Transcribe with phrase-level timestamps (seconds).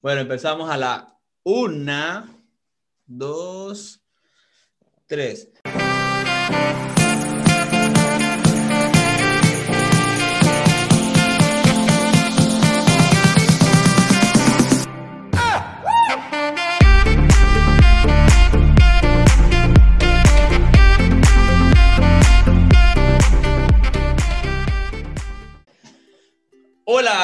[0.00, 2.28] Bueno, empezamos a la una,
[3.04, 4.00] dos,
[5.08, 5.50] tres.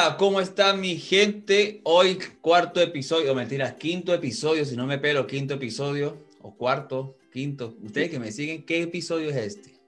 [0.05, 1.81] Hola, ¿cómo está mi gente?
[1.81, 7.75] Hoy cuarto episodio, mentiras, quinto episodio, si no me pelo, quinto episodio, o cuarto, quinto.
[7.81, 9.79] Ustedes que me siguen, ¿qué episodio es este?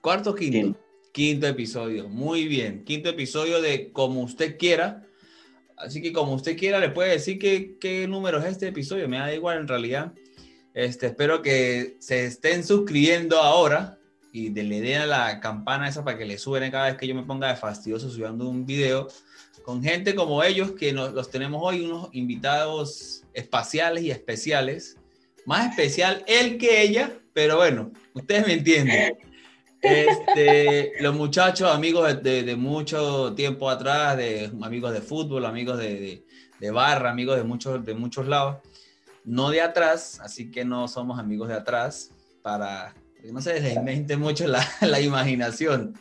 [0.00, 0.56] ¿Cuarto o quinto?
[0.56, 2.84] Quinto, quinto episodio, muy bien.
[2.84, 5.04] Quinto episodio de Como usted quiera.
[5.76, 9.18] Así que como usted quiera, le puede decir qué, qué número es este episodio, me
[9.18, 10.12] da igual en realidad.
[10.74, 13.98] Este, espero que se estén suscribiendo ahora
[14.32, 17.08] y de, le den a la campana esa para que le suene cada vez que
[17.08, 19.08] yo me ponga de fastidioso subiendo un video
[19.64, 24.96] con gente como ellos que nos, los tenemos hoy, unos invitados espaciales y especiales.
[25.46, 29.18] Más especial él que ella, pero bueno, ustedes me entienden.
[29.82, 36.24] Este, los muchachos, amigos de, mucho tiempo atrás, de amigos de fútbol, amigos de,
[36.58, 38.58] de, barra, amigos de muchos, de muchos lados,
[39.24, 42.10] no de atrás, así que no somos amigos de atrás
[42.42, 42.94] para
[43.32, 44.64] no se les mucho la,
[45.00, 45.94] imaginación.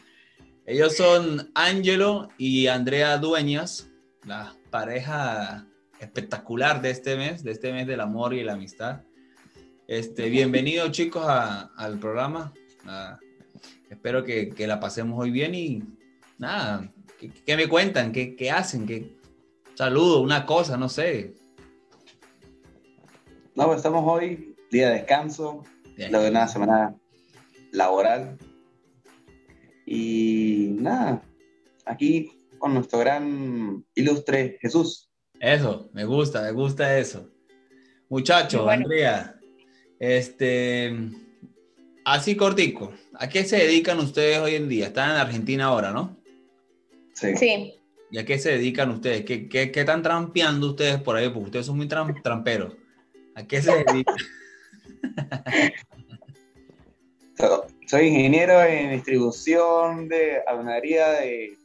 [0.70, 3.90] Ellos son Angelo y Andrea Dueñas,
[4.24, 5.66] la pareja
[6.00, 9.02] espectacular de este mes, de este mes del amor y la amistad.
[9.88, 12.54] Este, bienvenidos chicos a, al programa.
[13.90, 15.82] espero que, que, la pasemos hoy bien y
[16.38, 18.12] nada, ¿qué, me cuentan?
[18.12, 18.86] ¿Qué, qué hacen?
[18.86, 19.18] ¿Qué,
[19.74, 21.34] saludo, una cosa, no sé.
[23.56, 25.64] No, estamos hoy, día de descanso,
[25.98, 26.96] lo de una semana
[27.72, 28.38] laboral.
[29.92, 31.24] Y nada,
[31.84, 35.10] aquí con nuestro gran ilustre Jesús.
[35.40, 37.28] Eso, me gusta, me gusta eso.
[38.08, 39.40] Muchacho, Andrea,
[39.98, 40.96] este,
[42.06, 44.88] así cortico, ¿a qué se dedican ustedes hoy en día?
[44.88, 46.22] Están en Argentina ahora, ¿no?
[47.16, 47.36] Sí.
[47.36, 47.74] sí.
[48.12, 49.26] ¿Y a qué se dedican ustedes?
[49.26, 51.30] ¿Qué, qué, qué están trampeando ustedes por ahí?
[51.30, 52.76] Porque ustedes son muy tramperos.
[53.34, 54.16] ¿A qué se dedican?
[57.90, 61.58] Soy ingeniero en distribución de almacería de,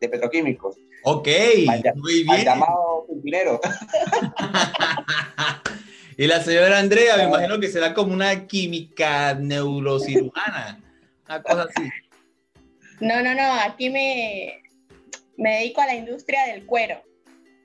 [0.00, 0.76] de, petroquímicos.
[1.02, 1.26] Ok,
[1.96, 2.44] muy bien.
[2.44, 3.60] llamado Pimpinero.
[6.16, 10.80] y la señora Andrea, me imagino que será como una química neurocirujana,
[11.28, 11.90] una cosa así.
[13.00, 14.62] No, no, no, aquí me,
[15.36, 17.02] me dedico a la industria del cuero.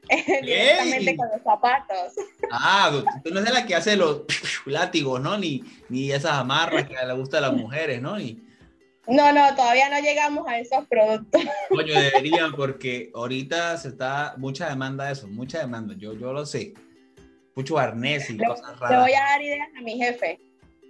[0.09, 2.13] Directamente con los zapatos.
[2.51, 2.91] Ah,
[3.23, 4.23] tú no es de la que hace los
[4.65, 5.37] látigos, ¿no?
[5.37, 8.17] Ni, ni esas amarras que le gustan a las mujeres, ¿no?
[8.17, 8.39] Ni...
[9.07, 11.41] No, no, todavía no llegamos a esos productos.
[11.69, 16.45] Coño, deberían, porque ahorita se está mucha demanda de eso, mucha demanda, yo, yo lo
[16.45, 16.73] sé.
[17.55, 18.89] Mucho arnés y cosas raras.
[18.89, 20.39] Te voy a dar ideas a mi jefe.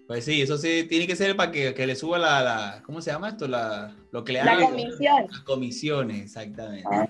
[0.08, 3.02] Pues sí, eso sí, tiene que ser para que, que le suba la, la, ¿cómo
[3.02, 3.48] se llama esto?
[3.48, 5.28] La, lo que le La comisión.
[5.30, 6.88] Las comisiones, exactamente.
[6.92, 7.08] Ah.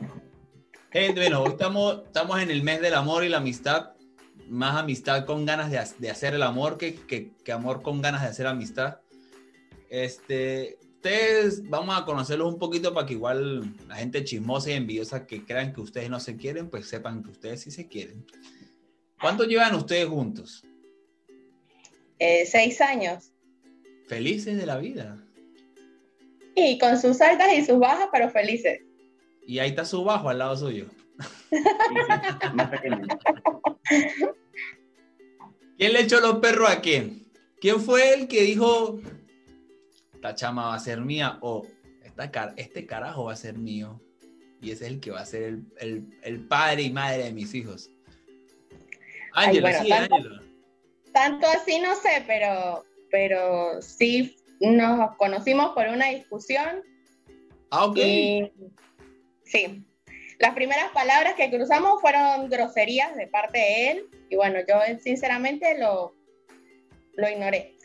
[0.94, 3.92] Bueno, hoy estamos, estamos en el mes del amor y la amistad.
[4.50, 8.24] Más amistad con ganas de, de hacer el amor que, que, que, amor con ganas
[8.24, 9.00] de hacer amistad.
[9.90, 15.26] Este, ustedes, vamos a conocerlos un poquito para que igual la gente chismosa y envidiosa
[15.26, 18.26] que crean que ustedes no se quieren, pues sepan que ustedes sí se quieren.
[19.22, 20.62] ¿Cuánto llevan ustedes juntos?
[22.20, 23.32] Eh, seis años.
[24.08, 25.18] Felices de la vida.
[26.54, 28.82] Y con sus altas y sus bajas, pero felices.
[29.52, 30.86] Y ahí está su bajo al lado suyo.
[35.78, 37.30] ¿Quién le echó los perros a quién?
[37.60, 39.02] ¿Quién fue el que dijo,
[40.14, 41.68] esta chama va a ser mía o
[42.02, 44.02] esta, este carajo va a ser mío?
[44.62, 47.34] Y ese es el que va a ser el, el, el padre y madre de
[47.34, 47.92] mis hijos.
[49.34, 50.16] Ángelo, sí, tanto,
[51.12, 56.84] tanto, así no sé, pero, pero sí nos conocimos por una discusión.
[57.70, 57.98] Ah, ok.
[57.98, 58.52] Y
[59.52, 59.84] Sí.
[60.40, 65.78] Las primeras palabras que cruzamos fueron groserías de parte de él y bueno, yo sinceramente
[65.78, 66.16] lo,
[67.14, 67.76] lo ignoré.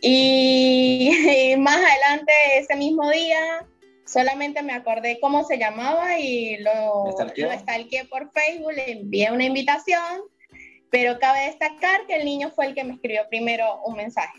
[0.00, 3.66] Y, más adelante, ese mismo día,
[4.06, 9.44] solamente me acordé cómo se llamaba y lo, lo stalkeé por Facebook, le envié una
[9.44, 10.20] invitación,
[10.90, 14.38] pero cabe destacar que el niño fue el que me escribió primero un mensaje.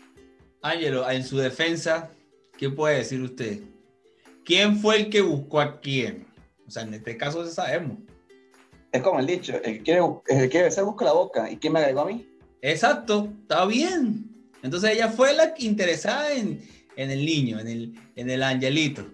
[0.62, 2.10] Ángelo, en su defensa,
[2.56, 3.58] ¿qué puede decir usted?
[4.44, 6.29] ¿Quién fue el que buscó a quién?
[6.70, 7.98] O sea, en este caso ya sabemos.
[8.92, 11.50] Es como el dicho, el que quiere, el que quiere besar busca la boca.
[11.50, 12.24] ¿Y quién me agregó a mí?
[12.62, 14.30] Exacto, está bien.
[14.62, 16.62] Entonces ella fue la interesada en,
[16.94, 19.04] en el niño, en el, en el angelito.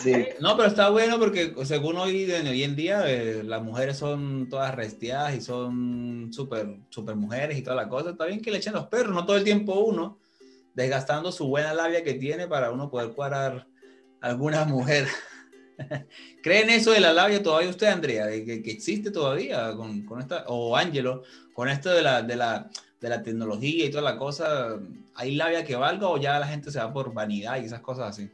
[0.00, 4.48] Sí, No, pero está bueno porque según hoy, hoy en día eh, las mujeres son
[4.48, 8.10] todas resteadas y son súper super mujeres y toda la cosa.
[8.10, 10.20] Está bien que le echen los perros, no todo el tiempo uno,
[10.74, 13.66] desgastando su buena labia que tiene para uno poder cuadrar
[14.20, 15.08] alguna mujer.
[16.42, 18.26] ¿Creen eso de la labia todavía usted, Andrea?
[18.28, 22.70] que, existe todavía con, esta, o Ángelo, con esto de la, de, la,
[23.00, 24.78] de la tecnología y toda la cosa?
[25.14, 28.10] ¿Hay labia que valga o ya la gente se va por vanidad y esas cosas
[28.10, 28.30] así?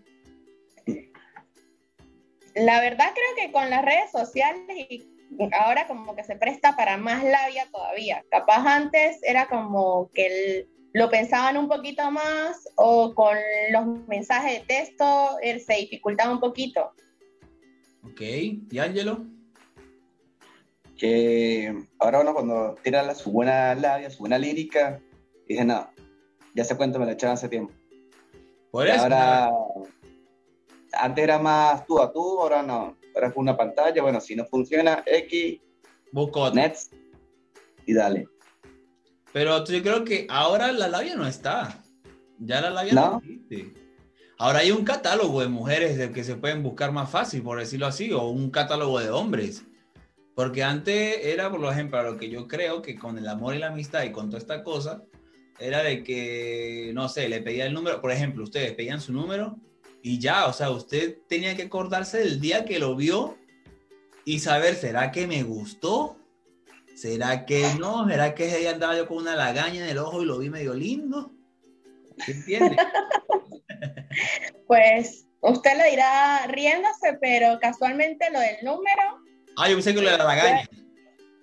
[2.55, 5.09] La verdad creo que con las redes sociales y
[5.59, 8.25] ahora como que se presta para más labia todavía.
[8.31, 13.37] Capaz antes era como que lo pensaban un poquito más o con
[13.71, 16.93] los mensajes de texto eh, se dificultaba un poquito.
[18.05, 19.25] Ok, ¿y Ángelo?
[20.97, 25.01] Que ahora uno cuando tira su buena labia, su buena lírica,
[25.49, 25.89] dice, no,
[26.55, 27.73] ya se cuenta me la echaron hace tiempo.
[28.71, 29.03] Por eso.
[29.03, 29.51] Ahora,
[30.93, 32.97] antes era más tú a tú, ahora no.
[33.15, 35.61] Ahora es una pantalla, bueno, si no funciona, X,
[36.13, 36.91] Busco Nets
[37.87, 38.27] y dale.
[39.33, 41.83] Pero yo creo que ahora la labia no está.
[42.39, 43.82] Ya la labia no, existe.
[44.43, 47.87] Ahora hay un catálogo de mujeres del que se pueden buscar más fácil, por decirlo
[47.87, 49.63] así, o un catálogo de hombres.
[50.35, 53.69] Porque antes era, por ejemplo, lo que yo creo que con el amor y la
[53.69, 55.05] amistad y con toda esta cosa,
[55.61, 59.61] era de que, no sé, le pedía el número, por ejemplo, ustedes pedían su número
[60.03, 63.39] y ya, o sea, usted tenía que acordarse del día que lo vio
[64.25, 66.17] y saber, ¿será que me gustó?
[66.97, 68.09] ¿Será que no?
[68.09, 70.75] ¿Será que día andaba yo con una lagaña en el ojo y lo vi medio
[70.75, 71.31] lindo?
[72.27, 72.77] ¿Se entiende?
[74.73, 79.19] pues usted lo dirá riéndose, pero casualmente lo del número.
[79.59, 80.67] Ah, yo pensé que lo de la lagaña.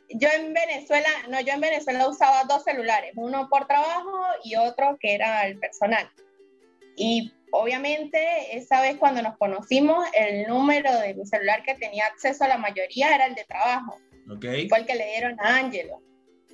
[0.09, 4.97] Yo en Venezuela, no, yo en Venezuela usaba dos celulares, uno por trabajo y otro
[4.99, 6.09] que era el personal.
[6.95, 12.45] Y obviamente esa vez cuando nos conocimos, el número de mi celular que tenía acceso
[12.45, 13.99] a la mayoría era el de trabajo.
[14.37, 14.67] Okay.
[14.67, 16.01] Fue el que le dieron a Ángelo.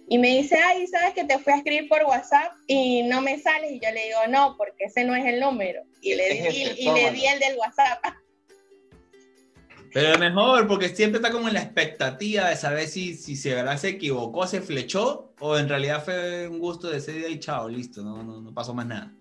[0.07, 3.39] Y me dice, ay, ¿sabes que te fui a escribir por WhatsApp y no me
[3.39, 3.71] sales?
[3.71, 5.81] Y yo le digo, no, porque ese no es el número.
[6.01, 8.03] Y le, di, y, le di el del WhatsApp.
[9.91, 13.87] Pero mejor, porque siempre está como en la expectativa de saber si, si se, se
[13.87, 18.03] equivocó, se flechó, o en realidad fue un gusto de ese día y chao, listo,
[18.03, 19.11] no, no, no pasó más nada.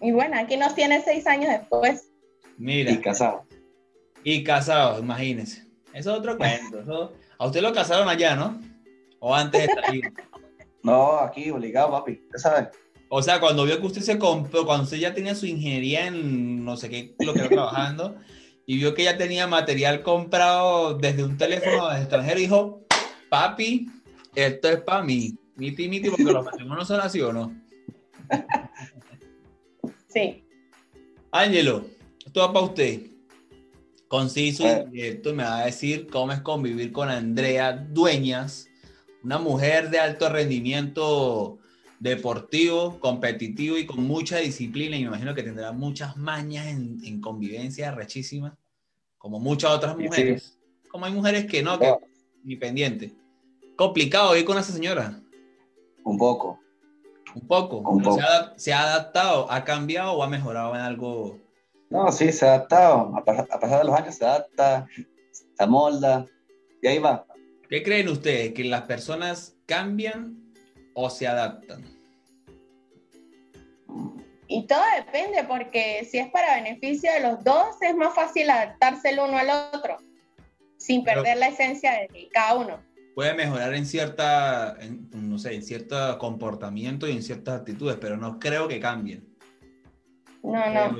[0.00, 2.10] Y bueno, aquí nos tiene seis años después.
[2.56, 2.90] Mira.
[2.90, 3.46] Y casado.
[4.24, 5.66] Y casado, imagínese.
[5.92, 7.12] Eso es otro cuento.
[7.38, 8.60] A usted lo casaron allá, ¿no?
[9.28, 10.12] O antes de salir.
[10.84, 12.20] no, aquí, obligado, papi.
[12.30, 12.68] ¿Qué sabes?
[13.08, 16.64] O sea, cuando vio que usted se compró, cuando usted ya tenía su ingeniería en
[16.64, 18.14] no sé qué, lo que era trabajando,
[18.66, 22.86] y vio que ya tenía material comprado desde un teléfono extranjero, dijo,
[23.28, 23.88] papi,
[24.36, 25.36] esto es para mí.
[25.56, 27.52] Miti, miti, porque los matrimonios son así o no.
[30.08, 30.44] Sí.
[31.32, 31.84] Ángelo,
[32.24, 33.00] esto va para usted.
[34.06, 34.86] Conciso y eh.
[34.88, 38.68] directo, me va a decir cómo es convivir con Andrea Dueñas,
[39.26, 41.58] una mujer de alto rendimiento
[41.98, 44.96] deportivo, competitivo y con mucha disciplina.
[44.96, 48.56] Y me imagino que tendrá muchas mañas en, convivencia rechísima,
[49.18, 50.56] como muchas otras mujeres.
[50.88, 51.92] Como hay mujeres que no, que
[52.44, 53.16] ni pendiente.
[53.74, 55.20] Complicado ir con esa señora.
[56.04, 56.60] Un poco.
[57.34, 58.16] Un poco.
[58.54, 59.50] ¿Se, ha, adaptado?
[59.50, 61.36] ¿Ha cambiado o ha mejorado en algo?
[61.90, 63.12] No, sí, se ha adaptado.
[63.16, 64.86] A, pasar de los años se adapta,
[65.32, 66.26] se amolda
[66.80, 67.26] y ahí va.
[67.68, 68.52] ¿Qué creen ustedes?
[68.54, 70.36] ¿Que las personas cambian
[70.94, 71.84] o se adaptan?
[74.48, 79.10] Y todo depende, porque si es para beneficio de los dos, es más fácil adaptarse
[79.10, 79.98] el uno al otro,
[80.76, 82.86] sin perder la esencia de cada uno
[83.16, 84.76] puede mejorar en cierta,
[85.12, 89.26] no sé, en cierto comportamiento y en ciertas actitudes, pero no creo que cambien.
[90.42, 90.94] No, no.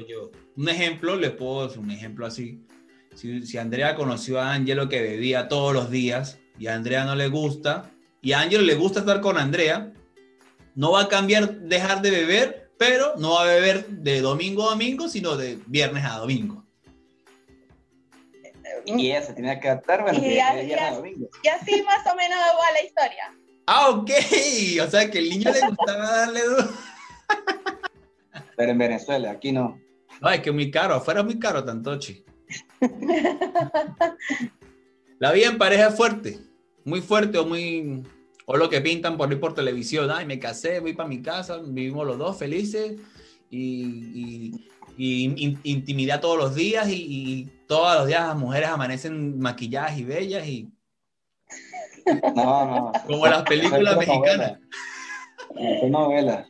[0.57, 2.67] Un ejemplo, le puedo un ejemplo así.
[3.15, 7.29] Si, Andrea conoció a Angelo que bebía todos los días y a Andrea no le
[7.29, 7.91] gusta,
[8.23, 9.93] y a Angelo le gusta estar con Andrea,
[10.75, 14.71] no va a cambiar dejar de beber, pero no va a beber de domingo a
[14.71, 16.67] domingo, sino de viernes a domingo
[18.87, 23.33] y ella se tenía que adaptar, bueno, y, así más o menos va la historia.
[23.67, 24.11] Ah, ok.
[24.87, 26.69] O sea, que el niño le gustaba darle duro.
[28.57, 29.79] Pero en Venezuela, aquí no.
[30.21, 30.95] No, es que muy caro.
[30.95, 32.25] Afuera es muy caro, Tantochi.
[35.19, 36.39] la vida en pareja es fuerte.
[36.87, 38.03] Muy fuerte o muy...
[38.47, 40.11] O lo que pintan por ir por televisión.
[40.11, 42.97] Ay, me casé, voy para mi casa, vivimos los dos felices.
[43.51, 44.55] y,
[44.97, 50.47] y intimidad todos los días y, todos los días las mujeres amanecen maquilladas y bellas
[50.47, 50.71] y...
[52.37, 52.93] No, no.
[53.07, 54.61] Como las películas mexicanas.
[55.55, 56.47] No, novela.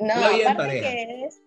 [0.00, 1.40] No, aparte que es,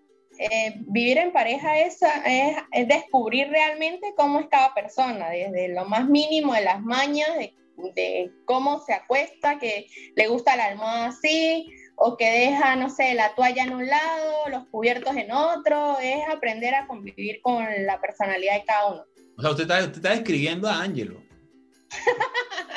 [0.44, 6.10] eh, vivir en pareja es, es, descubrir realmente cómo es cada persona, desde lo más
[6.10, 7.54] mínimo de las mañas, de,
[7.94, 13.14] de, cómo se acuesta, que le gusta la almohada así, o que deja, no sé,
[13.14, 18.02] la toalla en un lado, los cubiertos en otro, es aprender a convivir con la
[18.02, 19.06] personalidad de cada uno.
[19.38, 21.22] O sea, usted está, usted está describiendo a Ángelo.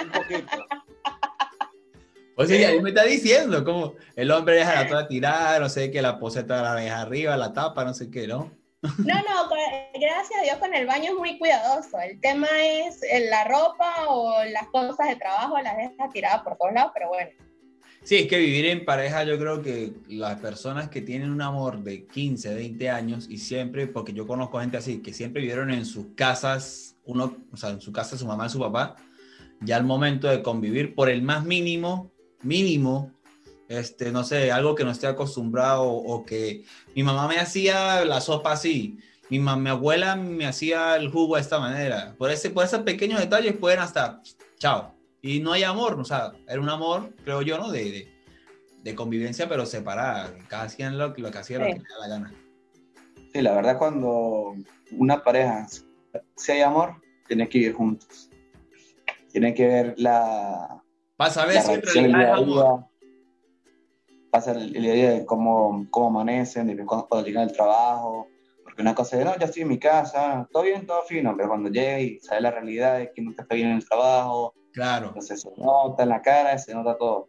[0.03, 0.67] un poquito.
[2.37, 5.91] O sea, ahí me está diciendo como el hombre deja la toalla tirada, no sé,
[5.91, 8.51] que la poseta la deja arriba, la tapa, no sé qué, ¿no?
[8.99, 9.49] No, no,
[9.95, 11.99] gracias a Dios con el baño es muy cuidadoso.
[12.01, 16.59] El tema es eh, la ropa o las cosas de trabajo las deja tiradas por
[16.59, 17.31] todos lados, pero bueno.
[18.03, 21.83] Sí, es que vivir en pareja, yo creo que las personas que tienen un amor
[21.83, 25.87] de 15, 20 años y siempre, porque yo conozco gente así, que siempre vivieron en
[25.87, 28.97] sus casas, uno, o sea, en su casa, su mamá y su papá,
[29.63, 32.13] ya al momento de convivir, por el más mínimo,
[32.45, 33.11] mínimo,
[33.69, 38.21] este, no sé, algo que no esté acostumbrado o, que mi mamá me hacía la
[38.21, 38.99] sopa así,
[39.31, 42.15] mi, mi abuela me hacía el jugo de esta manera.
[42.19, 44.23] Por, ese, por esos pequeños detalles pueden hasta,
[44.59, 44.95] chao.
[45.23, 47.71] Y no hay amor, o sea, era un amor, creo yo, ¿no?
[47.71, 48.13] De,
[48.83, 50.35] de, convivencia, pero separada.
[50.49, 52.35] Cada hacían lo, lo que hacía lo que le la gana.
[53.33, 54.55] Sí, la verdad, cuando
[54.93, 55.67] una pareja,
[56.37, 56.97] si hay amor,
[57.27, 58.29] tiene que vivir juntos.
[59.33, 60.84] Tiene que ver la,
[61.17, 62.95] para saber si en realidad es
[64.31, 68.27] Pasa el, día a día de cómo, cómo amanecen, de cuando, llegan al trabajo.
[68.65, 71.51] Porque una cosa es, no, ya estoy en mi casa, todo bien, todo fino, pero
[71.51, 74.53] cuando llega y sabe la realidad de que no está bien en el trabajo.
[74.73, 75.07] Claro.
[75.09, 77.29] Entonces se nota en la cara, se nota todo.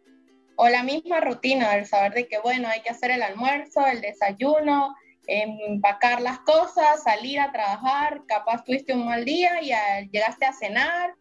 [0.56, 4.00] O la misma rutina, el saber de que, bueno, hay que hacer el almuerzo, el
[4.00, 4.92] desayuno,
[5.28, 9.70] empacar las cosas, salir a trabajar, capaz tuviste un mal día y
[10.10, 11.14] llegaste a cenar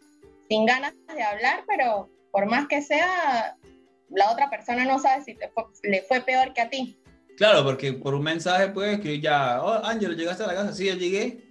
[0.50, 3.56] sin ganas de hablar, pero por más que sea,
[4.10, 5.38] la otra persona no sabe si
[5.84, 7.00] le fue peor que a ti.
[7.38, 10.86] Claro, porque por un mensaje puede escribir ya, oh, Ángel, llegaste a la casa, sí,
[10.86, 11.46] yo llegué.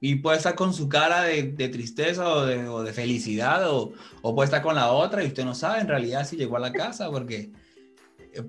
[0.00, 2.46] Y puede estar con su cara de, tristeza o
[2.84, 6.36] de, felicidad, o, puede estar con la otra y usted no sabe en realidad si
[6.36, 7.50] llegó a la casa, porque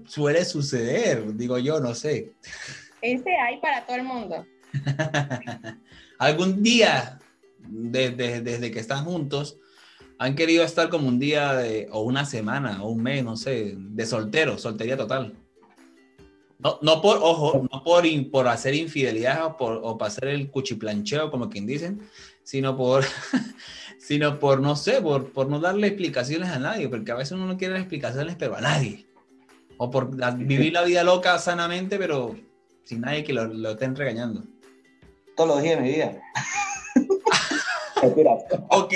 [0.05, 2.33] suele suceder, digo yo, no sé.
[3.01, 4.45] Ese hay para todo el mundo.
[6.19, 7.17] Algún día,
[7.67, 9.57] desde que están juntos,
[10.17, 13.75] han querido estar como un día de, o una semana o un mes, no sé,
[13.77, 15.35] de soltero, soltería total.
[16.57, 20.49] No, no por, ojo, no por, por hacer infidelidad o, por, o para hacer el
[20.49, 22.01] cuchiplancheo, como quien dicen,
[22.43, 23.03] sino por,
[23.99, 27.45] sino por, no sé, por, por no darle explicaciones a nadie, porque a veces uno
[27.45, 29.05] no quiere explicaciones, pero a nadie.
[29.77, 32.37] O por vivir la vida loca sanamente, pero
[32.85, 34.43] sin nadie que lo, lo estén regañando.
[35.35, 36.21] Todos los días de mi vida.
[38.69, 38.93] ok.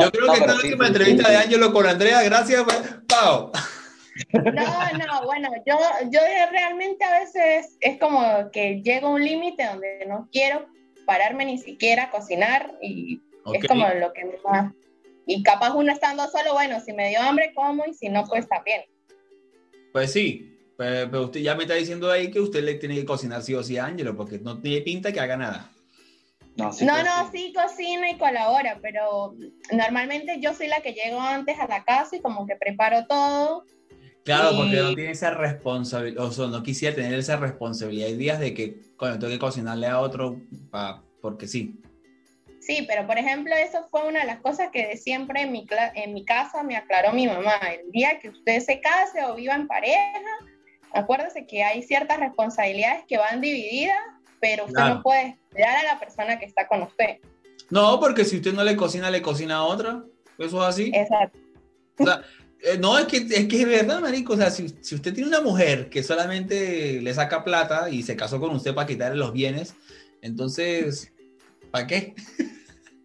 [0.00, 2.22] Yo creo que esta es la última entrevista de Ángelo con Andrea.
[2.22, 2.64] Gracias,
[3.08, 3.52] Pau.
[4.32, 5.76] No, no, bueno, yo,
[6.10, 6.20] yo
[6.50, 10.66] realmente a veces es como que llego a un límite donde no quiero
[11.04, 13.20] pararme ni siquiera a cocinar y
[13.52, 14.72] es como lo que me va.
[15.26, 18.48] Y capaz uno estando solo, bueno, si me dio hambre, como y si no, pues
[18.48, 18.82] también.
[19.92, 23.42] Pues sí, pero, usted ya me está diciendo ahí que usted le tiene que cocinar
[23.42, 25.72] sí o sí a Ángelo, porque no tiene pinta que haga nada.
[26.56, 26.70] No,
[27.02, 29.34] no, sí cocina y colabora, pero
[29.72, 33.64] normalmente yo soy la que llego antes a la casa y como que preparo todo.
[34.24, 38.08] Claro, porque no tiene esa responsabilidad, o sea, no quisiera tener esa responsabilidad.
[38.08, 41.74] Hay días de que, cuando tengo que cocinarle a otro, pa, porque sí.
[42.60, 46.14] Sí, pero por ejemplo, eso fue una de las cosas que siempre en mi, en
[46.14, 47.58] mi casa me aclaró mi mamá.
[47.78, 50.20] El día que usted se case o viva en pareja,
[50.92, 53.98] acuérdese que hay ciertas responsabilidades que van divididas
[54.44, 57.16] pero usted no puede esperar a la persona que está con usted.
[57.70, 60.04] No, porque si usted no le cocina, le cocina a otra.
[60.36, 60.92] Eso es así.
[60.94, 61.38] Exacto.
[61.98, 62.22] O sea,
[62.60, 64.34] eh, no, es que, es que es verdad, marico.
[64.34, 68.16] O sea, si, si, usted tiene una mujer que solamente le saca plata y se
[68.16, 69.74] casó con usted para quitarle los bienes,
[70.20, 71.10] entonces,
[71.70, 72.14] ¿para qué?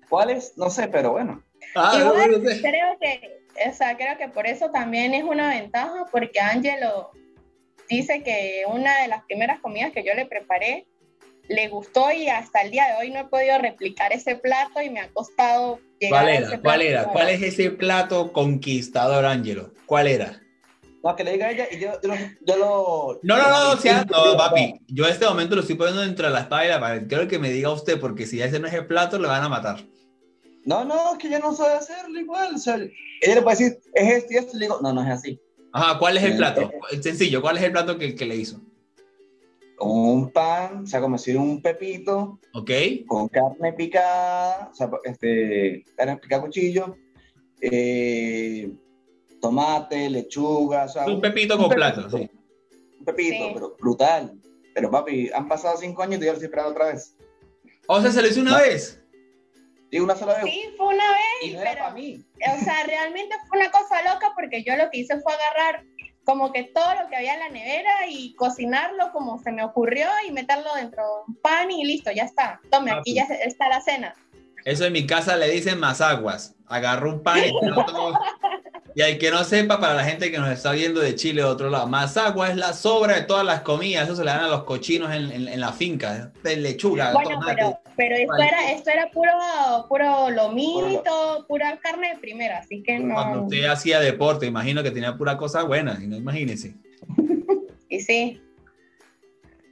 [0.10, 0.58] ¿Cuáles?
[0.58, 1.42] No sé, pero bueno.
[1.74, 6.42] Ah, Igual, creo que, o sea, creo que por eso también es una ventaja, porque
[6.42, 7.12] Angelo
[7.88, 10.86] dice que una de las primeras comidas que yo le preparé
[11.50, 14.90] le gustó y hasta el día de hoy no he podido replicar ese plato y
[14.90, 16.46] me ha costado llegar ¿Cuál era?
[16.46, 17.04] A ese ¿Cuál era?
[17.06, 19.74] ¿Cuál es ese plato conquistador, Ángelo?
[19.86, 20.40] ¿Cuál era?
[21.04, 21.92] No, que le diga a ella y yo,
[22.46, 23.20] yo, lo...
[23.24, 24.80] No, no, no, o sea, no, papi.
[24.88, 27.08] Yo en este momento lo estoy poniendo entre la espada y la pared.
[27.08, 29.50] Quiero que me diga usted, porque si ese no es el plato, le van a
[29.50, 29.84] matar.
[30.66, 32.56] No, no, es que yo no sabe hacerlo igual.
[32.56, 35.02] O sea, ella le puede decir, es esto y esto, y le digo, no, no
[35.02, 35.40] es así.
[35.72, 36.70] Ajá, ¿cuál es el plato?
[37.02, 38.60] Sencillo, ¿cuál es el plato que, que le hizo?
[39.82, 42.40] Un pan, o sea, como decir un pepito.
[42.54, 42.72] Ok.
[43.08, 46.98] Con carne picada, o sea, este, carne picada cuchillo,
[47.62, 48.72] eh,
[49.42, 52.30] tomate, lechuga, o sea, Un pepito con plato, sí.
[53.00, 54.40] Un pepito, pero brutal.
[54.74, 57.16] Pero papi, han pasado cinco años y yo lo estoy esperando otra vez.
[57.88, 59.02] O sea, ¿se lo hizo una vez?
[59.92, 60.44] Sí, una sola vez.
[60.44, 61.44] Sí, fue una vez.
[61.44, 62.24] Y no era para mí.
[62.36, 65.84] O sea, realmente fue una cosa loca porque yo lo que hice fue agarrar
[66.30, 70.06] como que todo lo que había en la nevera y cocinarlo como se me ocurrió
[70.28, 72.62] y meterlo dentro de un pan y listo, ya está.
[72.70, 74.14] Tome, aquí ya está la cena.
[74.64, 76.56] Eso en mi casa le dicen más aguas.
[76.68, 78.14] Agarró un pan y todo.
[79.00, 81.48] Y al que no sepa, para la gente que nos está viendo de Chile de
[81.48, 84.04] otro lado, agua es la sobra de todas las comidas.
[84.04, 87.14] Eso se le dan a los cochinos en, en, la finca, de lechuga.
[87.14, 89.32] Bueno, pero, pero esto, era, esto era puro,
[89.88, 93.14] puro lomito, pura carne de primera, así que no.
[93.14, 96.76] Cuando usted hacía deporte, imagino que tenía pura cosa buena, no imagínese.
[97.88, 98.42] y sí.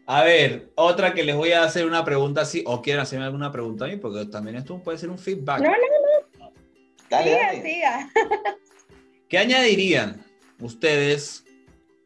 [0.05, 3.51] A ver, otra que les voy a hacer una pregunta así, o quieren hacerme alguna
[3.51, 5.59] pregunta a mí, porque también esto puede ser un feedback.
[5.59, 5.75] No, no,
[6.39, 6.53] no.
[7.09, 8.09] Dale, siga, siga.
[9.29, 10.23] ¿Qué añadirían
[10.59, 11.43] ustedes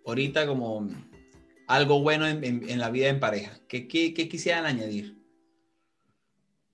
[0.06, 0.90] ahorita como
[1.68, 3.60] algo bueno en, la vida en pareja?
[3.68, 5.16] ¿Qué, quisieran añadir?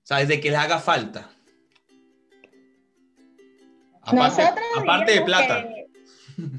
[0.02, 0.28] ¿Sabes?
[0.28, 1.30] De que les haga falta.
[4.00, 4.42] Aparte,
[4.78, 5.68] aparte de plata.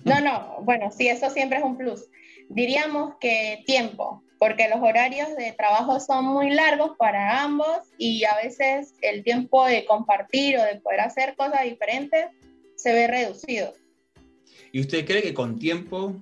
[0.04, 2.06] No, no, bueno, sí, eso siempre es un plus.
[2.50, 8.36] Diríamos que tiempo, porque los horarios de trabajo son muy largos para ambos y a
[8.36, 12.28] veces el tiempo de compartir o de poder hacer cosas diferentes
[12.80, 13.74] se ve reducido.
[14.72, 16.16] ¿Y usted cree que con tiempo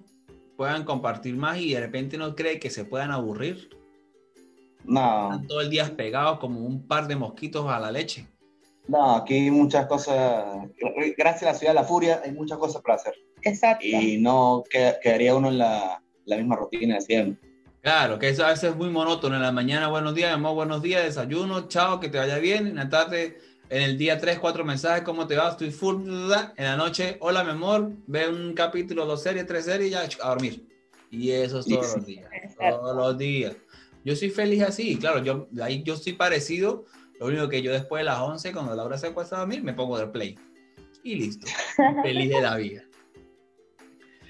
[0.55, 3.69] puedan compartir más y de repente no cree que se puedan aburrir?
[4.83, 5.31] No.
[5.31, 8.27] Están todo el día pegados como un par de mosquitos a la leche.
[8.87, 10.69] No, aquí hay muchas cosas.
[11.17, 13.13] Gracias a la ciudad de la furia, hay muchas cosas para hacer.
[13.43, 13.85] Exacto.
[13.85, 17.49] Y no quedaría uno en la, misma rutina de siempre.
[17.81, 19.35] Claro, que eso a veces es muy monótono.
[19.35, 22.67] En la mañana, buenos días, amor, buenos días, desayuno, chao, que te vaya bien.
[22.67, 23.37] En la tarde,
[23.69, 25.49] en el día tres, cuatro mensajes, ¿cómo te va?
[25.49, 26.09] Estoy full.
[26.55, 30.07] En la noche, hola, mi amor, ve un capítulo, dos series, tres series y ya
[30.25, 30.65] a dormir.
[31.11, 32.29] Y eso es todos los días.
[32.57, 33.55] Todos los días.
[34.03, 36.85] Yo soy feliz así, claro, yo, ahí yo estoy parecido.
[37.19, 39.73] Lo único que yo después de las 11, cuando Laura se acuesta a dormir, me
[39.73, 40.37] pongo de play.
[41.03, 41.47] Y listo.
[42.03, 42.83] feliz de la vida.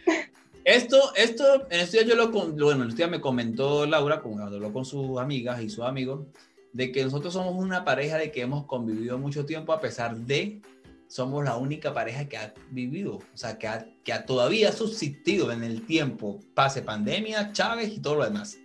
[0.64, 4.44] Esto, esto, en este día yo lo, bueno, en este día me comentó Laura, cuando
[4.44, 6.28] habló con sus amigas y sus amigos,
[6.74, 10.62] de que nosotros somos una pareja de que hemos convivido mucho tiempo a pesar de
[11.08, 15.52] somos la única pareja que ha vivido, o sea, que, ha, que ha todavía subsistido
[15.52, 18.58] en el tiempo, pase pandemia, Chávez y todo lo demás.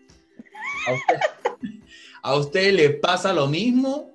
[2.22, 4.10] ¿A usted, le pasa lo mismo?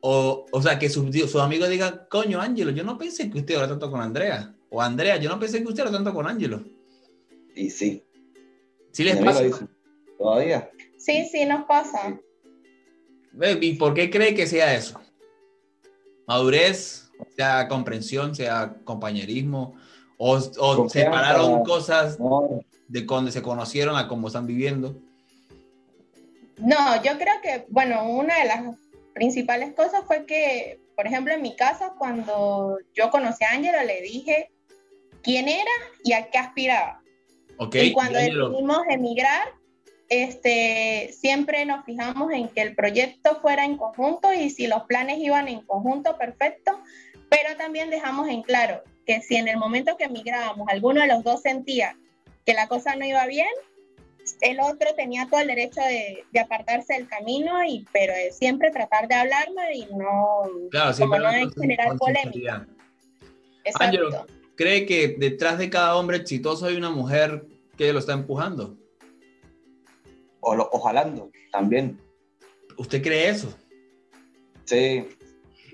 [0.00, 3.54] O, o sea, que sus su amigos digan, coño, Ángelo, yo no pensé que usted
[3.54, 4.52] era tanto con Andrea.
[4.68, 6.64] O Andrea, yo no pensé que usted era tanto con Ángelo.
[7.54, 8.02] Y sí.
[8.90, 9.68] ¿Sí les pasa?
[10.18, 10.70] ¿Todavía?
[10.96, 12.18] Sí, sí, nos pasa.
[13.60, 15.00] ¿Y por qué cree que sea eso?
[16.26, 19.74] ¿Madurez, sea comprensión, sea compañerismo?
[20.18, 20.40] ¿O,
[20.88, 22.18] separaron cosas
[22.88, 24.96] de cuando se conocieron a cómo están viviendo?
[26.58, 28.76] No, yo creo que, bueno, una de las
[29.14, 34.00] principales cosas fue que, por ejemplo, en mi casa, cuando yo conocí a Ángela, le
[34.02, 34.50] dije
[35.22, 35.70] quién era
[36.04, 37.02] y a qué aspiraba.
[37.72, 39.48] Y cuando decidimos emigrar,
[40.12, 45.16] este, siempre nos fijamos en que el proyecto fuera en conjunto y si los planes
[45.18, 46.78] iban en conjunto, perfecto,
[47.30, 51.24] pero también dejamos en claro que si en el momento que emigrábamos alguno de los
[51.24, 51.96] dos sentía
[52.44, 53.48] que la cosa no iba bien,
[54.42, 59.14] el otro tenía todo el derecho de, apartarse del camino, y, pero siempre tratar de
[59.14, 60.42] hablarme y no,
[60.98, 62.66] como no generar polémica.
[63.64, 64.26] Exacto.
[64.56, 67.46] ¿cree que detrás de cada hombre exitoso hay una mujer
[67.78, 68.76] que lo está empujando?
[70.42, 71.98] O, lo, jalando también.
[72.76, 73.56] ¿Usted cree eso?
[74.64, 75.08] Sí.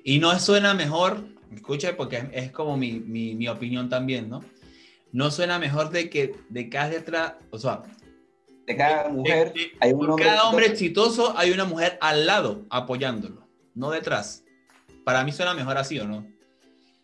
[0.04, 4.44] Y no suena mejor, escuche, porque es, como mi, mi, opinión también, ¿no?
[5.10, 7.82] No suena mejor de que de cada detrás, o sea,
[8.66, 13.48] de cada mujer hay un hombre cada hombre exitoso hay una mujer al lado apoyándolo,
[13.74, 14.44] no detrás.
[15.04, 16.26] Para mí suena mejor así, ¿o no?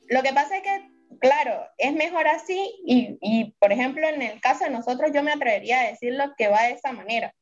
[0.09, 4.41] Lo que pasa es que, claro, es mejor así y, y, por ejemplo, en el
[4.43, 7.35] caso de nosotros, yo me atrevería a decirlo que va de esa manera.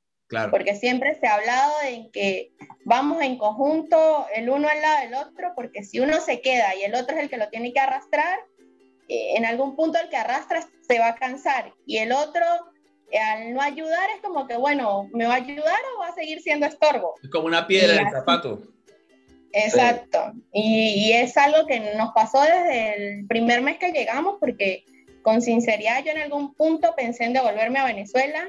[0.51, 2.53] Porque siempre se ha hablado de que
[2.85, 6.83] vamos en conjunto el uno al lado del otro, porque si uno se queda y
[6.83, 8.39] el otro es el que lo tiene que arrastrar,
[9.09, 12.45] eh, en algún punto el que arrastra se va a cansar y el otro
[13.11, 16.15] eh, al no ayudar es como que, bueno, ¿me va a ayudar o va a
[16.15, 17.15] seguir siendo estorbo?
[17.23, 18.63] Es como una piedra en el zapato.
[19.53, 20.33] Exacto.
[20.53, 24.85] Y, y, es algo que nos pasó desde el primer mes que llegamos, porque
[25.21, 28.49] con sinceridad yo en algún punto pensé en devolverme a Venezuela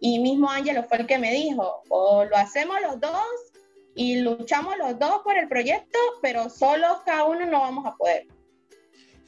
[0.00, 3.22] y mismo Ángelo fue el que me dijo, o lo hacemos los dos
[3.94, 8.26] y luchamos los dos por el proyecto, pero solos cada uno no vamos a poder.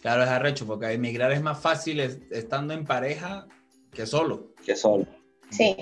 [0.00, 3.46] Claro, es arrecho, porque emigrar es más fácil estando en pareja
[3.92, 4.54] que solo.
[4.64, 5.06] Que solo.
[5.50, 5.76] Sí.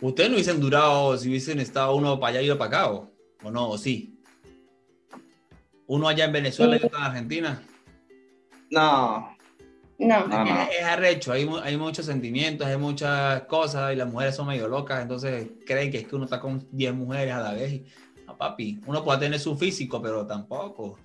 [0.00, 3.50] Ustedes no hubiesen durado si hubiesen estado uno para allá y otro para acá, ¿o,
[3.50, 3.70] no?
[3.70, 4.18] ¿O sí?
[5.86, 7.62] Uno allá en Venezuela y otro en Argentina.
[8.70, 9.36] No.
[10.00, 10.26] No.
[10.70, 15.02] Es, arrecho, hay, hay muchos sentimientos, hay muchas cosas y las mujeres son medio locas,
[15.02, 17.72] entonces creen que es que uno está con 10 mujeres a la vez.
[17.74, 17.84] Y,
[18.26, 20.98] no, papi, uno puede tener su físico, pero tampoco.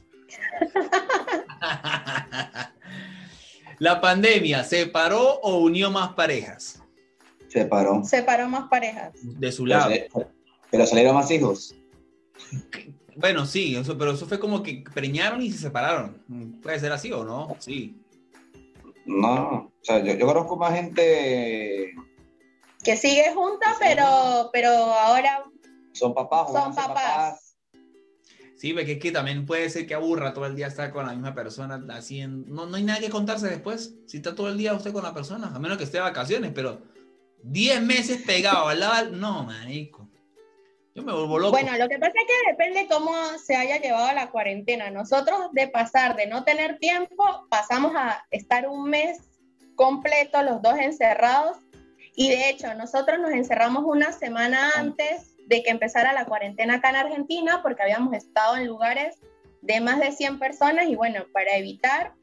[3.79, 6.81] ¿La pandemia separó o unió más parejas?
[7.49, 8.01] Separó.
[8.05, 9.11] Separó más parejas.
[9.21, 9.93] De su lado.
[10.71, 11.75] Pero, salieron más hijos.
[13.17, 16.21] Bueno, sí, eso, pero eso fue como que preñaron y se separaron.
[16.63, 17.57] ¿Puede ser así o no?
[17.59, 18.04] Sí.
[19.05, 21.93] No, o sea, yo, conozco más gente...
[22.83, 25.43] Que sigue junta, pero, pero ahora...
[25.93, 26.51] Son papás.
[26.51, 27.45] Son papás.
[28.57, 31.13] Sí, porque es que también puede ser que aburra todo el día estar con la
[31.13, 34.73] misma persona, así no, no hay nada que contarse después, si está todo el día
[34.73, 36.81] usted con la persona, a menos que esté de vacaciones, pero
[37.43, 40.04] 10 meses pegado al lado, no, manico.
[40.95, 41.51] Yo me vuelvo loco.
[41.51, 44.89] Bueno, lo que pasa es que depende cómo se haya llevado la cuarentena.
[44.91, 49.19] Nosotros de pasar de no tener tiempo, pasamos a estar un mes
[49.75, 51.57] completo los dos encerrados
[52.15, 56.91] y de hecho nosotros nos encerramos una semana antes de que empezara la cuarentena acá
[56.91, 59.19] en Argentina, porque habíamos estado en lugares
[59.61, 62.13] de más de 100 personas y bueno, para evitar,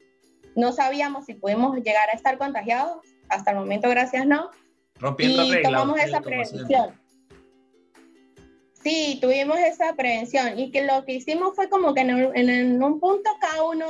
[0.55, 2.97] no sabíamos si pudimos llegar a estar contagiados,
[3.29, 4.49] hasta el momento gracias no,
[4.95, 7.02] Rompiendo y tomamos esa prevención.
[8.83, 13.29] Sí, tuvimos esa prevención y que lo que hicimos fue como que en, un punto
[13.39, 13.85] cada uno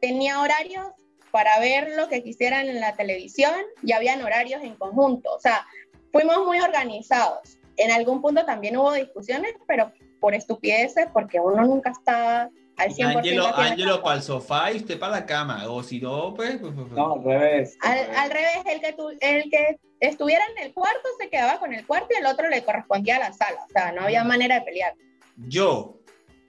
[0.00, 0.86] tenía horarios
[1.32, 5.66] para ver lo que quisieran en la televisión y habían horarios en conjunto, o sea,
[6.12, 7.58] fuimos muy organizados.
[7.76, 13.16] En algún punto también hubo discusiones, pero por estupideces, porque uno nunca está al 100%.
[13.16, 16.58] Ángelo, Ángelo para el sofá y usted para la cama, o si no, pues...
[16.58, 16.92] pues, pues, pues.
[16.92, 17.76] No, al revés.
[17.82, 22.08] Al, revés, el que, el que estuviera en el cuarto se quedaba con el cuarto
[22.14, 24.94] y el otro le correspondía a la sala, o sea, no había manera de pelear.
[25.36, 26.00] Yo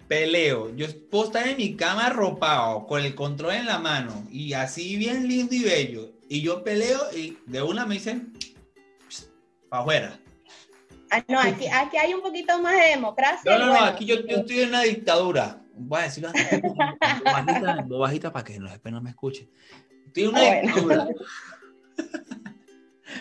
[0.07, 4.53] peleo, yo puedo estar en mi cama arropado, con el control en la mano, y
[4.53, 8.33] así bien lindo y bello, y yo peleo y de una me dicen,
[9.69, 10.19] para afuera.
[11.11, 13.51] Ah, no, aquí, aquí hay un poquito más de democracia.
[13.51, 15.59] No, no, no, aquí yo, estoy en una dictadura.
[15.79, 16.29] Voy a decirlo
[17.23, 19.49] bajita, bajita para que después no me escuchen.
[20.15, 21.07] En una ah, dictadura.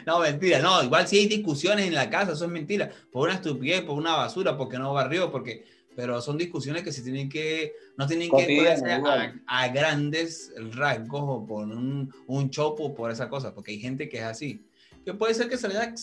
[0.04, 3.38] No, mentira, no, igual si hay discusiones en la casa, eso es mentira, por una
[3.38, 5.64] estupidez, por una basura, porque no barrió, porque,
[5.96, 11.46] pero son discusiones que se tienen que, no tienen que a, a, grandes rasgos o
[11.46, 14.68] por un, un chopo por esa cosa, porque hay gente que es así
[15.08, 15.94] que puede ser que se haya,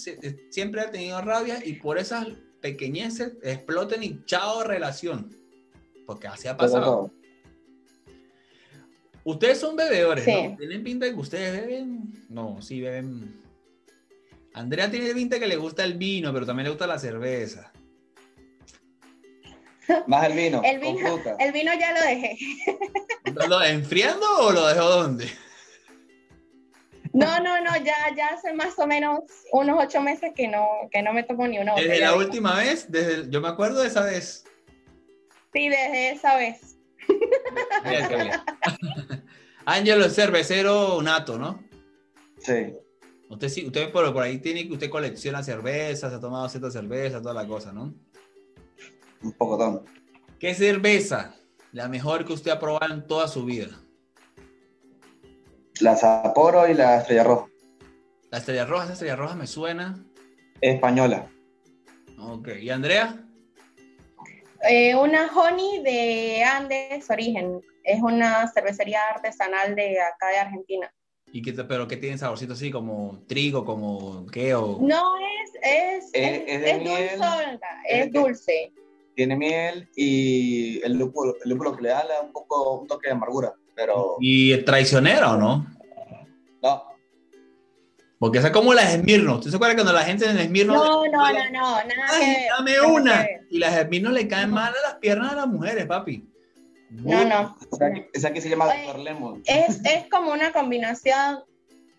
[0.49, 2.27] siempre ha tenido rabia y por esas
[2.59, 5.29] pequeñeces exploten y chao relación.
[6.05, 7.11] Porque así ha pasado.
[9.23, 10.55] Ustedes son bebedores, ¿no?
[10.55, 12.25] ¿Tienen pinta de que ustedes beben?
[12.29, 13.41] No, sí beben.
[14.53, 17.71] Andrea tiene pinta que le gusta el vino, pero también le gusta la cerveza.
[20.07, 20.61] Más el vino.
[20.63, 22.37] El vino, el vino ya lo dejé.
[23.47, 25.27] ¿Lo enfriando o lo dejó dónde?
[27.13, 29.21] No, no, no, ya, ya hace más o menos
[29.53, 32.91] unos ocho meses que no, que no me tomo ni una ¿Desde la última vez?
[32.91, 34.43] Desde, yo me acuerdo de esa vez.
[35.55, 36.77] Sí, desde esa vez.
[39.65, 41.63] Ángelo es cervecero nato, ¿no?
[42.39, 42.75] Sí.
[43.29, 47.21] Usted sí, usted por, por ahí tiene que usted colecciona cervezas, ha tomado cierta cerveza,
[47.21, 47.93] toda la cosa, ¿no?
[49.23, 49.85] Un poco tanto.
[50.39, 51.33] ¿Qué cerveza?
[51.71, 53.81] La mejor que usted ha probado en toda su vida.
[55.79, 57.47] La Sapporo y la Estrella Roja.
[58.29, 60.03] La Estrella Roja, esa Estrella Roja me suena.
[60.59, 61.31] Española.
[62.19, 63.25] Ok, ¿y Andrea?
[64.67, 67.61] Eh, una Honey de Andes Origen.
[67.83, 70.91] Es una cervecería artesanal de acá de Argentina.
[71.31, 74.79] ¿Y qué, pero qué tiene saborcito así como trigo, como qué o...?
[74.81, 78.71] No, es, es, eh, es, es, dulce, es dulce.
[79.15, 82.87] Tiene miel y el lúpulo, el lúpulo que le da le da un poco un
[82.87, 84.15] toque de amargura pero...
[84.19, 85.37] ¿Y traicionera o?
[85.37, 85.67] No.
[88.19, 89.35] Porque esa es como las Esmirno.
[89.35, 90.73] ¿Usted se acuerda cuando la gente en el Esmirno...
[90.73, 92.19] No, no, no, no, nada
[92.57, 93.27] dame una.
[93.49, 96.25] Y las Esmirno le caen mal a las piernas de las mujeres, papi.
[96.89, 97.57] No, no.
[98.13, 99.43] Esa que se llama Doctor Lemon.
[99.45, 101.43] Es, es como una combinación,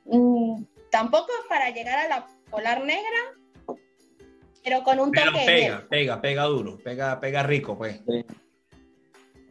[0.06, 3.76] mm, tampoco para llegar a la polar negra,
[4.64, 8.00] pero con un pero pega, pega, pega duro, pega, pega rico, pues.
[8.08, 8.24] Sí.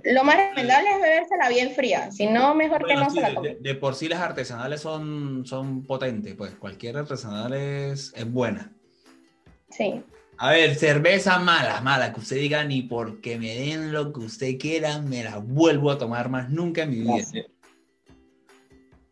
[0.06, 3.58] Lo más recomendable es bebérsela bien fría, si no, mejor que no se la de,
[3.60, 8.72] de, por sí las artesanales son, son potentes, pues cualquier artesanal es, es buena.
[9.70, 10.04] Sí.
[10.38, 14.58] A ver, cerveza mala, mala, que usted diga ni porque me den lo que usted
[14.60, 17.26] quiera, me la vuelvo a tomar más nunca en mi vida.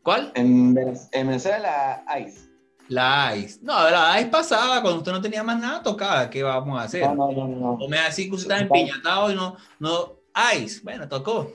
[0.03, 0.31] ¿Cuál?
[0.35, 2.49] En, Venezuela, Ice.
[2.89, 3.59] La Ice.
[3.63, 6.29] No, la Ice pasaba cuando usted no tenía más nada tocaba.
[6.29, 7.03] ¿Qué vamos a hacer?
[7.15, 7.55] No, no, no.
[7.55, 7.71] no.
[7.75, 10.22] O me así que usted estaba empiñatado y no, no.
[10.55, 11.51] Ice, bueno, tocó.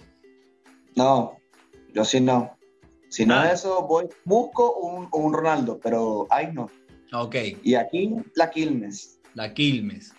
[0.97, 1.39] No,
[1.95, 2.57] yo sí no.
[3.09, 6.71] Si no es eso, voy, busco un, un Ronaldo, pero Ice no.
[7.13, 7.37] Ok.
[7.63, 9.19] Y aquí la Quilmes.
[9.35, 10.15] La Quilmes.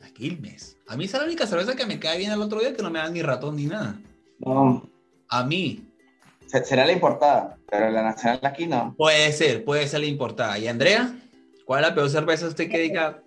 [0.00, 0.76] La Quilmes.
[0.88, 2.90] A mí es la única cerveza que me cae bien el otro día que no
[2.90, 4.00] me da ni ratón ni nada.
[4.38, 4.88] No.
[5.28, 5.88] A mí.
[6.46, 8.94] Será la importada, pero la nacional aquí no.
[8.96, 10.58] Puede ser, puede ser la importada.
[10.58, 11.16] ¿Y Andrea?
[11.64, 13.22] ¿Cuál es la peor cerveza usted que diga?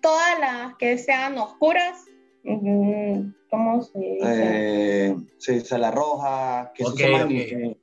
[0.00, 2.04] Todas las que sean oscuras.
[2.42, 4.18] ¿Cómo se dice?
[4.22, 7.76] Eh, sí, la roja, que okay, se okay.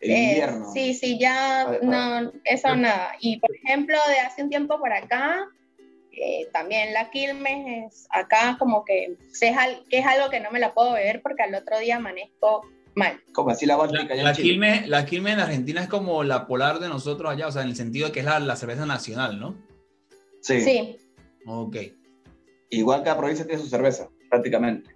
[0.00, 0.72] invierno.
[0.72, 3.12] sí, sí, ya no, eso nada.
[3.20, 5.46] Y por ejemplo, de hace un tiempo por acá,
[6.12, 10.74] eh, también la Quilmes es acá como que, que es algo que no me la
[10.74, 12.62] puedo beber porque al otro día amanezco
[12.94, 13.20] mal.
[13.32, 16.80] Como así la vodka la, la Quilmes, la Quilmes en Argentina es como la polar
[16.80, 19.56] de nosotros allá, o sea, en el sentido de que es la, cerveza nacional, ¿no?
[20.40, 20.60] Sí.
[20.60, 20.98] Sí.
[21.46, 21.76] Ok.
[22.70, 24.94] Igual cada provincia tiene su cerveza, prácticamente.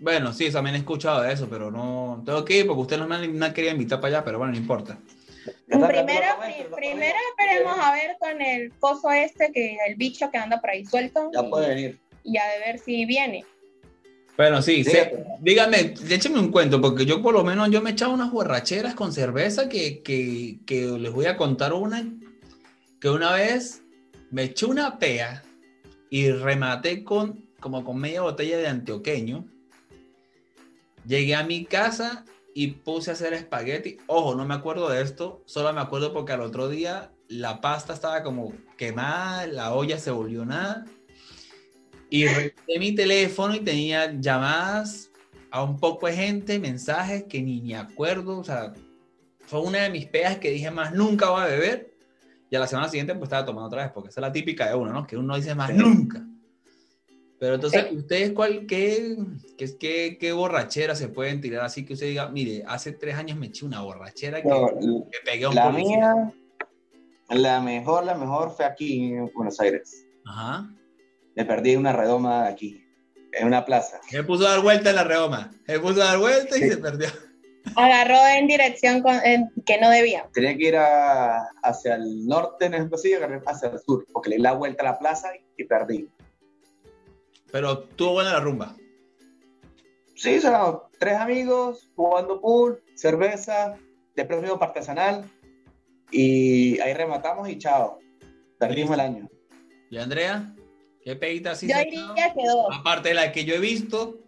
[0.00, 3.06] Bueno, sí, también he escuchado de eso, pero no tengo que ir porque usted no
[3.06, 4.98] me han querido invitar para allá, pero bueno, no importa.
[5.66, 6.26] Primero,
[6.74, 10.84] primero esperemos a ver con el coso este, que el bicho que anda por ahí
[10.84, 11.30] suelto.
[11.32, 11.98] Ya puede venir.
[12.22, 13.44] Y a ver si viene.
[14.36, 14.84] Bueno, sí,
[15.40, 18.94] dígame, écheme un cuento, porque yo por lo menos yo me he echado unas borracheras
[18.94, 22.04] con cerveza que, que, que les voy a contar una,
[23.00, 23.82] que una vez
[24.32, 25.44] me eché una pea
[26.14, 29.48] y rematé con como con media botella de antioqueño.
[31.04, 32.24] Llegué a mi casa
[32.54, 33.96] y puse a hacer espagueti.
[34.06, 37.94] Ojo, no me acuerdo de esto, solo me acuerdo porque al otro día la pasta
[37.94, 40.84] estaba como quemada, la olla se volvió nada.
[42.10, 45.10] Y revisé mi teléfono y tenía llamadas
[45.50, 48.38] a un poco de gente, mensajes que ni me acuerdo.
[48.38, 48.72] O sea,
[49.40, 51.93] fue una de mis peas que dije más nunca voy a beber.
[52.54, 54.68] Y a la semana siguiente pues estaba tomando otra vez, porque esa es la típica
[54.68, 55.04] de uno, ¿no?
[55.08, 56.24] Que uno dice más nunca.
[57.40, 59.16] Pero entonces, ¿ustedes cuál, qué,
[59.58, 63.46] qué, qué, borrachera se pueden tirar así que usted diga, mire, hace tres años me
[63.46, 64.48] eché una borrachera que,
[65.24, 66.32] pegué a un La mía,
[67.30, 70.06] la mejor, la mejor fue aquí en Buenos Aires.
[70.24, 70.70] Ajá.
[71.34, 72.84] Me perdí una redoma aquí,
[73.32, 73.98] en una plaza.
[74.08, 75.50] Se puso a dar vuelta en la redoma.
[75.66, 77.08] Se puso a dar vuelta y se perdió.
[77.76, 79.02] Agarró en dirección
[79.66, 80.28] que no debía.
[80.32, 84.42] Tenía que ir hacia el norte, en el agarré hacia el sur, porque le di
[84.42, 86.08] la vuelta a la plaza y perdí.
[87.50, 88.76] Pero tuvo buena la rumba.
[90.16, 93.76] Sí, son tres amigos jugando pool, cerveza,
[94.14, 95.24] después vimos artesanal
[96.10, 97.98] y ahí rematamos y chao.
[98.58, 99.28] Perdimos el año.
[99.90, 100.54] ¿Y Andrea?
[101.04, 101.68] ¿Qué peguita así?
[101.68, 102.68] Yo diría que dos.
[102.72, 104.18] Aparte de la que yo he visto.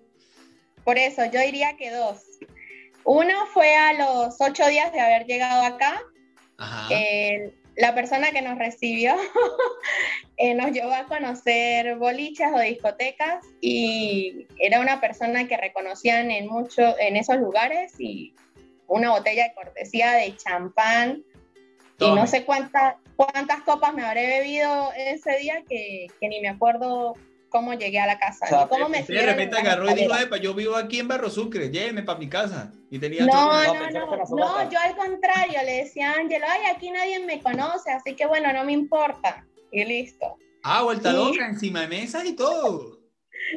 [0.85, 2.23] Por eso, yo diría que dos.
[3.07, 6.03] Uno fue a los ocho días de haber llegado acá.
[6.59, 6.88] Ajá.
[7.77, 9.14] La persona que nos recibió
[10.38, 16.49] eh, nos llevó a conocer bolichas o discotecas y era una persona que reconocían en,
[16.49, 18.35] mucho, en esos lugares y
[18.87, 21.23] una botella de cortesía de champán.
[21.99, 26.49] Y no sé cuántas cuántas copas me habré bebido ese día que, que ni me
[26.49, 27.14] acuerdo
[27.57, 28.69] cómo llegué a la casa.
[28.69, 32.19] cómo me de repente agarró y dijo, yo vivo aquí en Barro Sucre, lléveme para
[32.19, 32.71] mi casa.
[32.90, 36.90] Y tenía no, no, no, no, yo al contrario, le decía a Ángelo, ay, aquí
[36.90, 39.47] nadie me conoce, así que bueno, no me importa.
[39.73, 40.37] Y listo.
[40.62, 43.01] Ah, vuelta loca, encima de mesas y todo.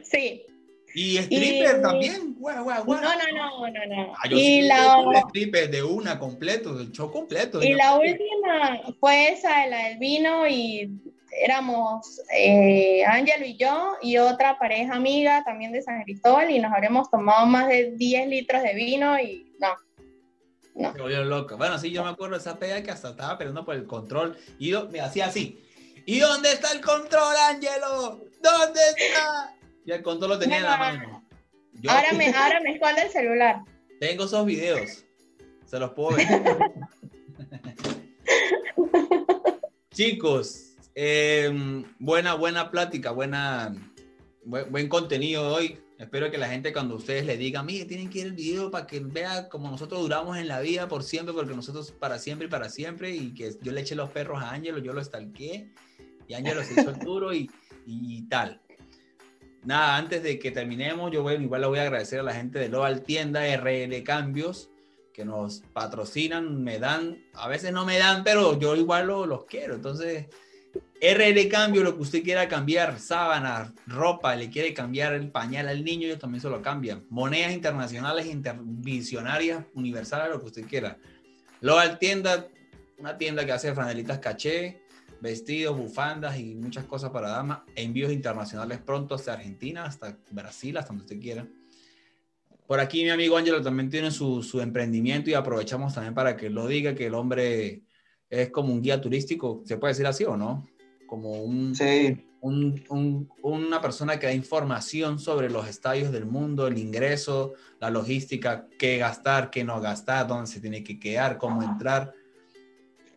[0.03, 0.45] Sí.
[0.95, 3.01] Y stripper también, guau, guau, guau.
[3.01, 4.13] No, no, no, no, no.
[4.15, 7.61] Ah, y la stripper de una completo, del show completo.
[7.61, 10.89] Y la última fue esa, la del vino y
[11.31, 16.71] éramos eh, Ángelo y yo y otra pareja amiga también de San Cristóbal y nos
[16.73, 19.69] habremos tomado más de 10 litros de vino y no.
[20.75, 20.93] No.
[20.93, 21.57] Se volvió loco.
[21.57, 24.37] Bueno, sí, yo me acuerdo de esa pega que hasta estaba peleando por el control
[24.59, 25.61] y me hacía así.
[26.05, 28.21] ¿Y dónde está el control, Ángelo?
[28.41, 29.53] ¿Dónde está?
[29.85, 31.23] Y el control lo tenía en la mano.
[31.87, 33.61] ahora, me, ahora me esconde el celular.
[33.99, 35.03] Tengo esos videos.
[35.65, 36.27] Se los puedo ver.
[39.91, 43.73] Chicos, Em, buena, buena plática, buena,
[44.43, 45.79] buen, contenido hoy.
[45.97, 48.87] Espero que la gente cuando ustedes le digan, mire, tienen que ir el video para
[48.87, 52.49] que vea como nosotros duramos en la vida por siempre, porque nosotros para siempre y
[52.49, 55.69] para siempre, y que yo le eché los perros a Ángelo, yo lo estalqué,
[56.27, 57.49] y Ángelo se hizo el duro y,
[57.85, 58.61] y tal.
[59.63, 62.69] Nada, antes de que terminemos, yo igual le voy a agradecer a la gente de
[62.69, 64.69] Loval Tienda RL Cambios,
[65.13, 69.75] que nos patrocinan, me dan, a veces no me dan, pero yo igual los quiero.
[69.75, 70.27] Entonces,
[71.01, 75.83] RL Cambio, lo que usted quiera cambiar, sábanas, ropa, le quiere cambiar el pañal al
[75.83, 77.05] niño, ellos también se lo cambian.
[77.09, 80.97] Monedas internacionales, intervisionarias, universales, lo que usted quiera.
[81.61, 82.47] Local Tienda,
[82.97, 84.81] una tienda que hace franelitas caché,
[85.21, 87.59] vestidos, bufandas y muchas cosas para damas.
[87.75, 91.47] Envíos internacionales pronto hasta Argentina, hasta Brasil, hasta donde usted quiera.
[92.67, 96.49] Por aquí mi amigo Ángelo también tiene su, su, emprendimiento y aprovechamos también para que
[96.49, 97.81] lo diga, que el hombre
[98.29, 100.67] es como un guía turístico, ¿se puede decir así o no?
[101.07, 102.23] Como un, sí.
[102.41, 107.89] un, un, una persona que da información sobre los estadios del mundo, el ingreso, la
[107.89, 112.13] logística, qué gastar, qué no gastar, dónde se tiene que quedar, cómo entrar.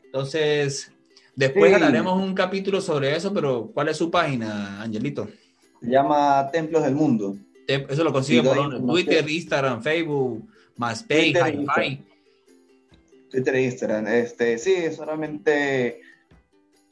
[0.04, 0.92] Entonces,
[1.36, 5.28] después hablaremos un capítulo sobre eso, pero ¿cuál es su página, Angelito?
[5.82, 7.36] Se llama Templos del Mundo.
[7.66, 12.11] Eso lo consigo por Twitter, Instagram, Facebook, MySpace, Hi-Fi.
[13.32, 14.06] Twitter e Instagram.
[14.06, 16.00] Este, sí, solamente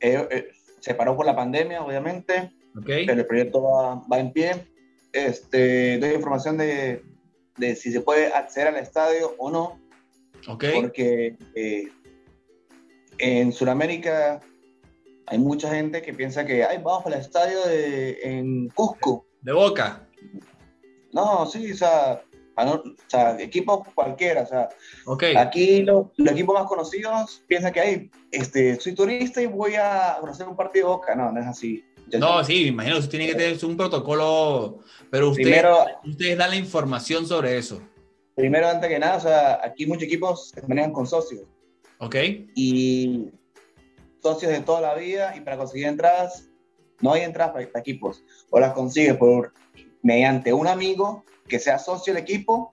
[0.00, 0.48] eh, eh,
[0.80, 2.50] se paró por la pandemia, obviamente.
[2.84, 4.52] Pero el proyecto va, va, en pie.
[5.12, 7.02] Este, doy información de,
[7.58, 9.78] de, si se puede acceder al estadio o no.
[10.48, 10.80] Okay.
[10.80, 11.88] Porque eh,
[13.18, 14.40] en Sudamérica
[15.26, 19.26] hay mucha gente que piensa que Ay, vamos al estadio de, en Cusco.
[19.42, 20.08] De Boca.
[21.12, 22.22] No, sí, o sea,
[22.68, 24.68] o sea, equipos cualquiera, o sea,
[25.36, 30.48] aquí los equipos más conocidos piensan que hay, este, soy turista y voy a conocer
[30.48, 31.84] un partido de Boca, no, no es así.
[32.18, 36.50] no, sí, me imagino que tiene que tener un protocolo, pero usted, primero, ustedes dan
[36.50, 37.80] la información sobre eso.
[38.34, 41.42] Primero, antes que nada, o sea, aquí muchos equipos se manejan con socios.
[41.98, 42.16] Ok.
[42.54, 43.28] Y
[44.22, 46.48] socios de toda la vida, y para conseguir entradas,
[47.00, 49.52] no hay entradas para equipos, o las consigues por
[50.02, 52.72] mediante un amigo que sea socio del equipo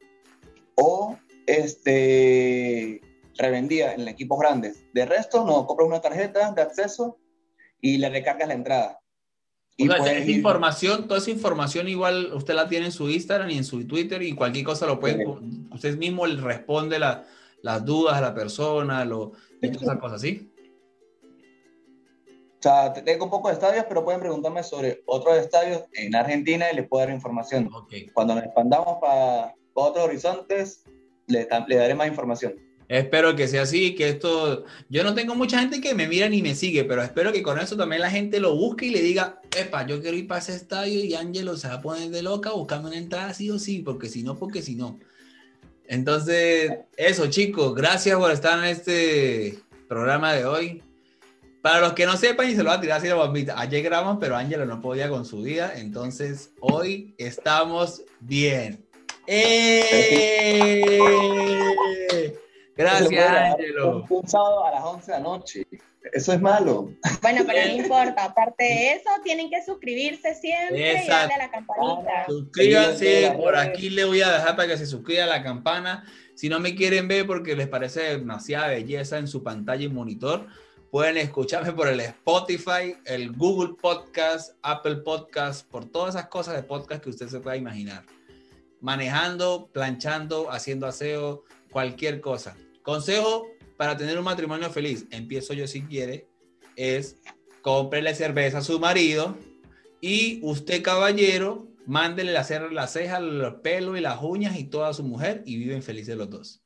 [0.76, 3.02] o este,
[3.38, 4.86] revendía en equipos grandes.
[4.94, 7.18] De resto, no, compras una tarjeta de acceso
[7.82, 9.00] y le recargas la entrada.
[9.76, 13.64] Y esa información, toda esa información igual usted la tiene en su Instagram y en
[13.64, 15.24] su Twitter y cualquier cosa lo puede,
[15.72, 20.52] usted mismo le responde las dudas a la persona, lo, y todas esas cosas, ¿sí?
[22.60, 26.72] O sea, tengo un poco de estadios, pero pueden preguntarme sobre otros estadios en Argentina
[26.72, 27.70] y les puedo dar información.
[28.14, 30.84] Cuando nos expandamos para, otros horizontes,
[31.28, 32.56] le, le daré más información.
[32.88, 34.64] Espero que sea así, que esto...
[34.90, 37.60] Yo no tengo mucha gente que me mira ni me sigue, pero espero que con
[37.60, 40.56] eso también la gente lo busque y le diga, epa, yo quiero ir para ese
[40.56, 43.80] estadio y Ángelo se va a poner de loca buscando una entrada sí o sí,
[43.80, 45.00] porque si no, porque si no.
[45.86, 50.84] Entonces, eso chicos, gracias por estar en este programa de hoy.
[51.68, 53.84] Para los que no sepan, y se lo va a tirar así la bombita, ayer
[53.84, 58.88] grabamos, pero Ángelo no podía con su día, entonces hoy estamos bien.
[59.28, 60.98] ¡Eh!
[62.74, 64.06] Gracias, Ángelo.
[64.10, 65.68] Un, sábado a las 11 de la noche.
[66.14, 66.94] Eso es malo.
[67.22, 68.24] Bueno, pero no importa.
[68.24, 72.28] Aparte de eso, tienen que suscribirse siempre y darle a la campanita.
[72.28, 73.34] Suscríbanse.
[73.36, 76.06] Por aquí le voy a dejar para que se suscriba a la campana.
[76.34, 80.48] Si no me quieren ver porque les parece demasiada belleza en su pantalla y monitor,
[80.92, 86.64] Pueden escucharme por el Spotify, el Google Podcast, Apple Podcast, por todas esas cosas de
[86.64, 88.06] podcast que usted se pueda imaginar.
[88.80, 92.56] Manejando, planchando, haciendo aseo, cualquier cosa.
[92.84, 96.30] Consejo para tener un matrimonio feliz, empiezo yo si quiere,
[96.78, 97.18] es
[97.62, 99.38] cómprele cerveza a su marido
[100.00, 105.04] y usted caballero, mándele hacer las cejas, los pelos y las uñas y toda su
[105.04, 106.62] mujer y viven felices los dos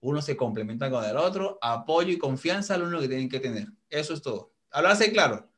[0.00, 3.68] uno se complementa con el otro, apoyo y confianza lo único que tienen que tener.
[3.88, 4.52] Eso es todo.
[4.70, 5.48] Hablarse claro.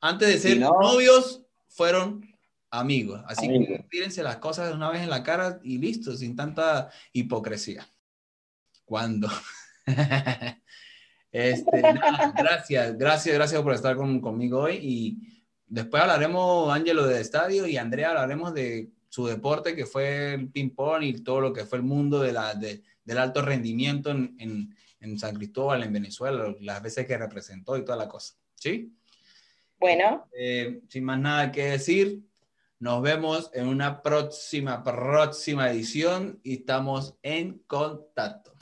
[0.00, 2.24] Antes de ser novios, fueron
[2.70, 3.22] amigos.
[3.26, 6.90] Así que tírense las cosas de una vez en la cara y listo, sin tanta
[7.12, 7.86] hipocresía.
[8.84, 9.28] ¿Cuándo?
[11.32, 11.82] este,
[12.36, 14.78] gracias, gracias, gracias por estar conmigo hoy.
[14.80, 20.48] Y después hablaremos, Ángelo, de estadio y Andrea hablaremos de su deporte, que fue el
[20.48, 25.18] ping-pong y todo lo que fue el mundo de la, de, del alto rendimiento en,
[25.18, 28.36] San Cristóbal, en Venezuela, las veces que representó y toda la cosa.
[28.54, 28.94] ¿Sí?
[29.80, 30.28] Bueno.
[30.32, 32.20] Eh, sin más nada que decir,
[32.78, 38.52] nos vemos en una próxima, próxima edición y estamos en contacto.